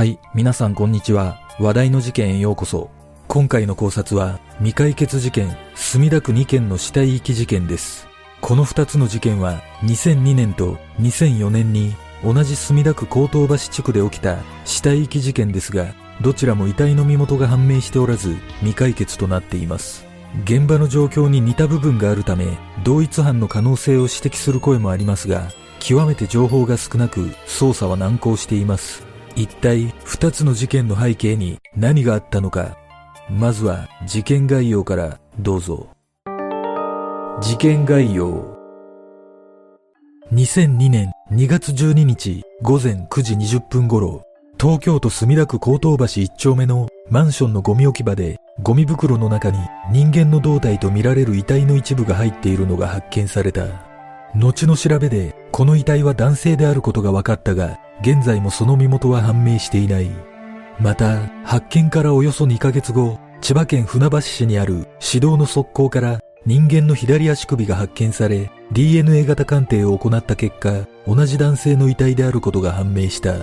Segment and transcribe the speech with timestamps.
[0.00, 1.42] はい、皆さんこんにちは。
[1.58, 2.88] 話題の事件へようこそ。
[3.28, 8.08] 今回の考察は、未解決事件、墨田区2件の死体遺棄事件です。
[8.40, 11.94] この2つの事件は、2002年と2004年に、
[12.24, 15.92] 同じ墨田区高等橋地区で起きた死体遺棄事件ですが、
[16.22, 20.06] どちらも遺体の身元が判明しておらず、未解決となっています。
[20.44, 22.46] 現場の状況に似た部分があるため、
[22.84, 29.09] 同一犯の可能性を指摘する声もありますが、極めて情報が少なく、捜査は難航しています。
[29.36, 32.76] 一体、二つの事件の背景に何があったのか。
[33.30, 35.88] まずは、事件概要からどうぞ。
[37.40, 38.58] 事件概要。
[40.32, 44.22] 2002年2月12日午前9時20分頃、
[44.60, 49.58] 東京都墨田区高等橋1丁目のマンションのゴミ置き場で、ゴミ袋の中に
[49.90, 53.64] 人間の胴体とみられる遺体の一部が入っているのが発見された。
[54.34, 60.10] 後の調べで、この遺体は男性であることが分かったが、現在もその身元は判明していない。
[60.78, 73.34] また、発見からおよそ2ヶ月後、千葉県船橋市にある市道の側溝から人間の左足首が発見され、DNA 型鑑定を行った結果、同じ男性の遺体であることが判明した。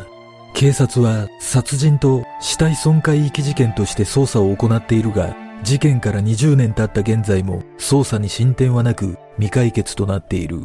[0.53, 10.59] 警察は殺人と死体損壊遺棄事件として捜査を行っているが、事件から20年経った現在も捜査に進展はなく未解決となっている。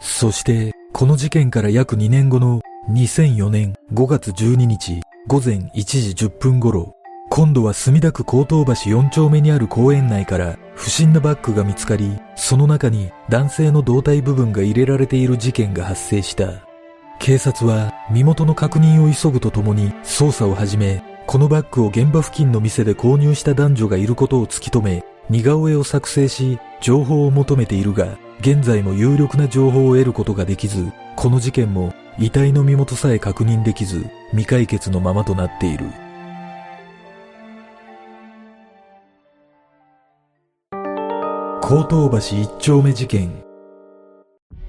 [0.00, 6.94] そして、この事件から約2年後の2004年5月12日午前1時10分頃、
[7.30, 16.64] 今度は墨田区高等橋4丁目にある公園内から不審なバッグが見つかり、その中に男性の胴体部分が入れられている事件が発生した。
[17.18, 35.84] 警察は身元の確認を急ぐとともに捜査を始め、このバッグを現場付近の店で購入した男女がいることを突き止め、似顔絵を作成し、情報を求めているが、現在も有力な情報を得ることができず、この事件も遺体の身元さえ確認できず、未解決のままとなっている。
[41.60, 43.42] 高等橋一丁目事件。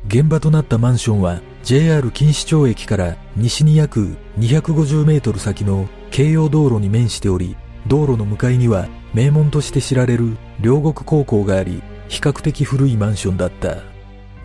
[0.07, 7.55] 現場となったマンションは JR 錦糸町駅から西に約250メートル先の京葉道路に面しており、
[7.87, 13.77] 道路の向かいには名門として知られる両国高校があり、比較的古いマンションだった。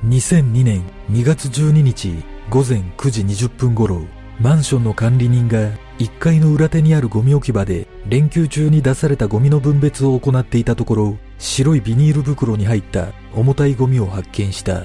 [0.06, 4.02] 2002年2月12日午前9時20分頃、
[4.38, 14.82] マンションの管理人が1階の裏手にあるゴミ置き場で連休中に出されたゴミの分別を行っていたところ、白いビニール袋に入った重たいゴミを発見した。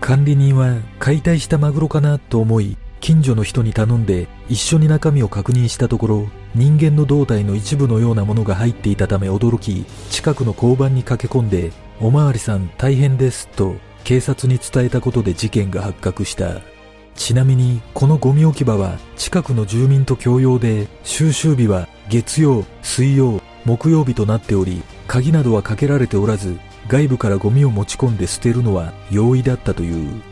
[0.00, 16.73] 管理人は解体したマグロかなと思い、近所の人に頼んで一緒に中身を確認したところ、人間の胴体の一部のようなものが入っていたため驚き、近くの交番に駆け込んで、おまわりさん大変ですと警察に伝えたことで事件が発覚した。
[17.14, 26.58] ちなみに、このゴミ置き場は近くの住民と共用で、収集日は月曜、水曜、木曜日となっており、鍵などはかけられておらず、
[26.88, 30.22] 外部からゴミを持ち込んで捨てるのは容易だったという。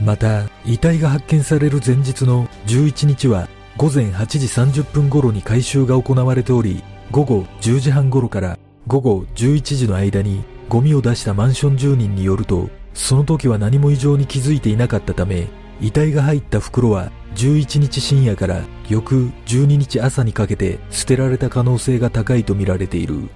[0.00, 15.48] また、遺体が発見される前日の11日は、午前8時30分頃に回収が行われており、午後10時半頃から午後11時の間にゴミを出したマンション住人によると、その時は何も異常に気づいていなかったため、
[15.80, 23.28] 遺体が入った袋は11日深夜から翌12日朝にかけて捨てられた可能性が高いとみられている。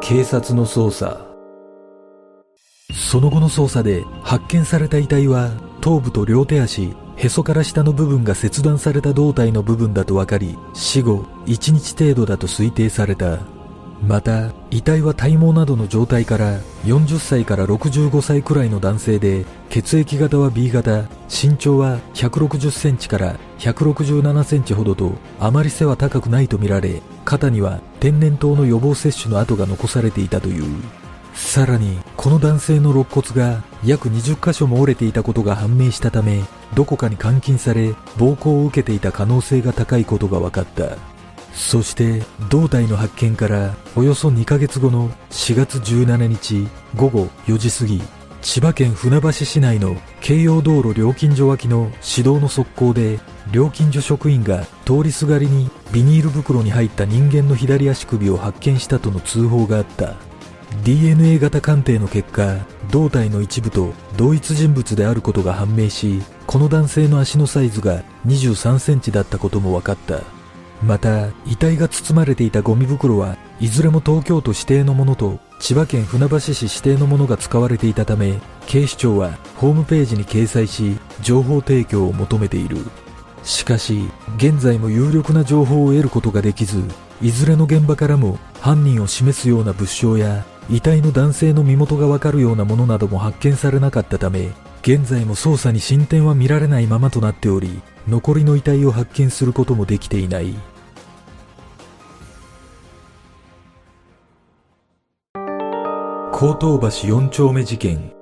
[0.00, 1.26] 警察の捜査
[2.92, 13.38] その後の捜査で発見された遺体は頭部と両手足、へそから下の部分が切断された胴体の部分だと分かり、死後1日程度だと推定された。
[14.06, 30.64] また、遺体は体毛などの状態から40歳から65歳くらいの男性で、血液型は B 型、身長は160センチから167センチほどと、あまり背は高くないとみられ、肩には天然痘の予防接種の跡が残されていたという。
[31.34, 36.42] さらに、この男性の肋骨が約20箇所も折れていたことが判明したため、
[36.74, 40.96] どこかに監禁され、暴行を受けていた可能性が高いことが分かった。
[41.54, 48.02] そして、胴体の発見からおよそ2ヶ月後の4月17日午後4時過ぎ、
[48.42, 53.20] 千葉県船橋市内の京葉道路料金所脇の市道の側溝で、
[53.52, 60.16] 料金所職員が通りすがりにビニール袋に入った人間の左足首を発見したとの通報があった。
[60.84, 70.41] DNA 型鑑定の結果、胴体の一部と同一人物であることが判明し、この男性の足のサイズが23センチだったことも分かった。
[70.82, 82.78] また、遺体が包まれていたゴミ袋はいずれも東京都指定のものと千葉県船橋市指定のものが使われていたため、警視庁はホームページに掲載し、情報提供を求めている。
[83.44, 86.82] しかし、現在も有力な情報を得ることができず、
[87.20, 94.50] いずれの現場からも犯人を示すような物証や、遺体の男性の身元がわかるようなものなども発見されなかったため、
[94.82, 100.56] 現在も捜査に進展は見られないままとなっており、残りの遺体を発見することもできていない。
[106.42, 108.12] 江東橋4丁目事件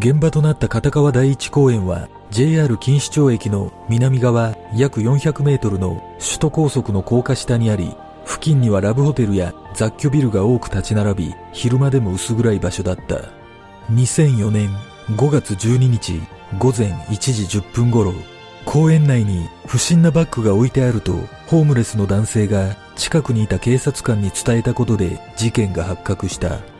[0.00, 7.94] 現場となった片川第一公園は JR 錦糸町駅の南側約400メートルの首都高速の高架下にあり、
[8.24, 13.16] 付近にはラブホテルや雑居ビルが多く立ち並び、昼間でも薄暗い場所だった。
[13.92, 14.70] 2004年
[15.16, 16.18] 5月12日
[16.56, 18.14] 午前1時10分頃、
[18.64, 21.12] 公園内に不審なバッグが置いてあると、
[21.46, 26.75] ホームレスの男性が近くにいた警察官に伝えたことで事件が発覚した。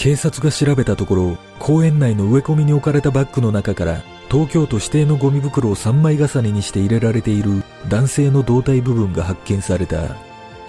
[0.00, 10.16] 警察が調べたところ、公園内の植え込みに置かれたバッグの中から、東京都指定のゴミ袋を3枚重ねにして入れられている男性の胴体部分が発見された。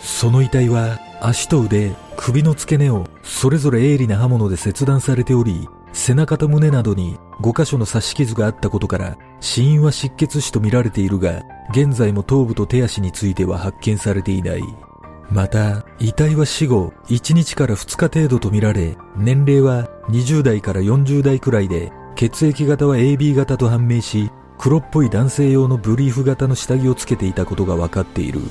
[0.02, 14.91] その遺体は、足と腕、首の付け根をそれぞれ鋭利な刃物で切断されており、背中と胸などに5箇所の刺し傷があったことから、死因は失血死とみられているが、現在も頭部と手足については発見されていない。
[15.32, 28.42] また、遺体は死後1日から2日程度とみられ、年齢は20代から40代くらいで、血液型は AB 型と判明し、黒っぽい男性用のブリーフ型の下着をつけていたことが分かっている。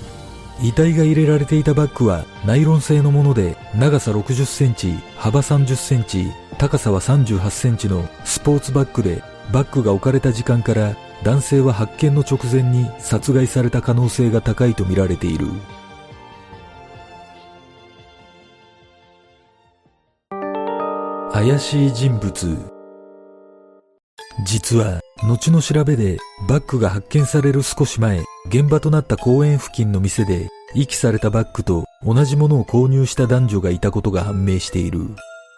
[0.63, 9.23] 遺体が入れられていたバッグはナイロン製のもので、長さ60センチ、幅30センチ、高さは38センチのスポーツバッグで、
[9.53, 15.47] バッグが置かれた時間から男性は発見の直前に殺害された可能性が高いとみられている。
[21.41, 22.55] 怪しい人物。
[24.45, 35.01] 実は後の調べでバッグが発見される少し前現場となった公園付近の店で遺棄されたバッグと同じものを購入した男女がいたことが判明している。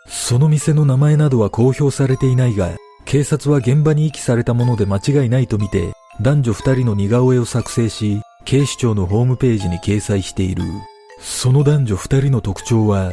[0.06, 10.62] その店の名前などは公表されていないが警察は現場に遺棄されたもので間違いないとみて男女二人の似顔絵を作成し警視庁のホームページに掲載している。
[11.18, 13.12] その男女二人の特徴は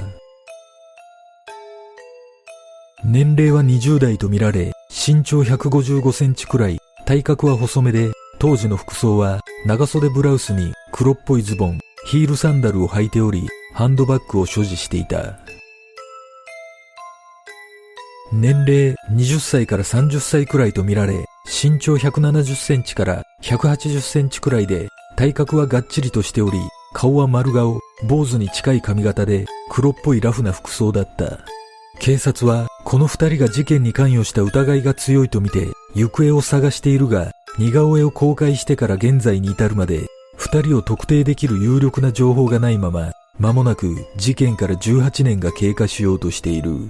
[3.03, 15.39] 年齢は20代とみられ、身長155センチくらい、体格は細めで、当時の服装は長袖ブラウスに黒っぽいズボン、ヒールサンダルを履いており、ハンドバッグを所持していた。
[18.31, 26.59] 年齢20歳から30歳くらいとみられ、身長170センチから180センチくらいで、体格はがっちりとしており、
[26.93, 31.39] 顔は丸顔、坊主に近い髪型で黒っぽいラフな服装だった。
[31.99, 40.07] 警察はこの二人が事件に関与した疑いが強いとみて行方を探しているが似顔絵を公開してから現在に至るまで
[40.37, 46.89] 二人を特定できる有力な情報がないまま間もなく事件から18年が経過しようとしている。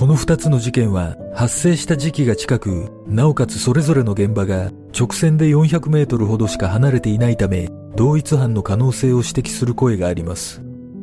[0.00, 4.69] この二つの事件は発生した時期が近く、なおかつそれぞれの現場が
[5.00, 10.60] 直線で400メートルほどしか離れていないため、同一犯の可能性を指摘する声があります。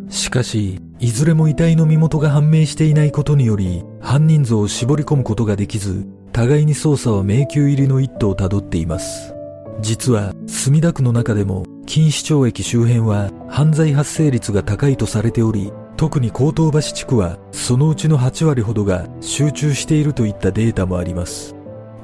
[0.08, 9.34] しかし、いずれも遺体の身元が判明していないことにより、犯人像を絞り込むことができず、互いに捜査は迷宮入りの一途をたどっています。
[9.82, 21.57] 実は、墨田区の中でも、錦糸町駅周辺は犯罪発生率が高いとされており、特に江東橋地区はそのうちの8割ほどが集中しているといったデータもあります。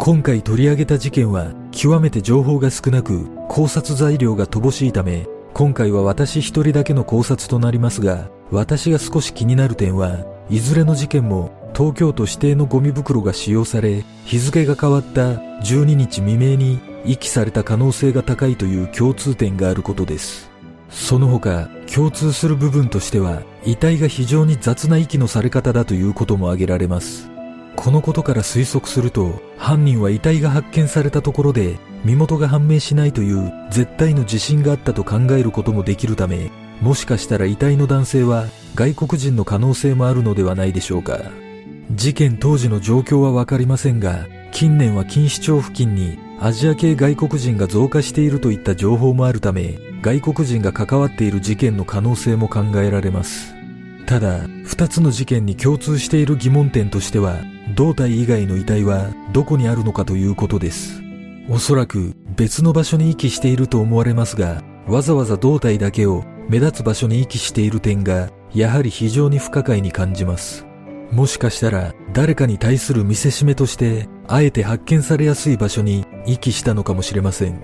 [0.06, 20.52] 今回取り上げた事件は極めて情報が少なく考察材料が乏しいため今回は私一人だけの考察となりますが私が少し気になる点はいずれの事件も東京都指定のゴミ袋が使用され日付が変わった12日未明に遺棄された可能性が高いという共通点があることです。
[20.90, 27.33] その他共通する部分としては遺体が非常に雑な遺棄のされ方だということも挙げられます
[27.75, 36.51] このことから推測すると犯人は遺体が発見されたところで身元が判明しないという絶対の自信があったと考えることもできるため
[36.82, 41.20] もしかしたら遺体の男性は外国人の可能性もあるのではないでしょうか。
[41.92, 53.53] 事件当時の状況はわかりませんが近年は錦糸町付近にアジア系外国人が増加しているといった情報もあるため外国人が関わっている事件の可能性も考えられます。
[54.06, 57.38] ただ、二つの事件に共通している疑問点としては、
[57.75, 61.01] 胴体以外の遺体はどこにあるのかということです。
[61.50, 70.65] おそらく別の場所に遺棄していると思われますが、わざわざ胴体だけを目立つ場所に遺棄している点が、やはり非常に不可解に感じます。
[71.12, 77.60] もしかしたら誰かに対する見せしめとして、あえて発見されやすい場所に遺棄したのかもしれません。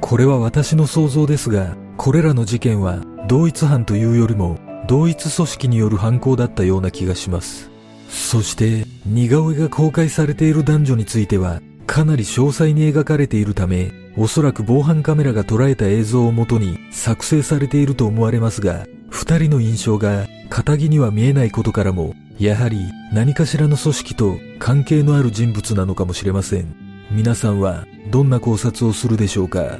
[0.00, 7.73] これは私の想像ですが、これらの事件は同一犯というよりも同一組織による犯行だったような気がします。
[8.14, 22.78] そして似顔絵が公開されている男女についてはかなり詳細に描かれているため、おそらく防犯カメラが捉えた映像をもとに作成されていると思われますが、二人の印象が仇には見えないことからも、やはり
[23.12, 26.74] 何かしらの組織と関係のある人物なのかもしれません。
[27.10, 29.78] 皆さんはどんな考察をするでしょうか？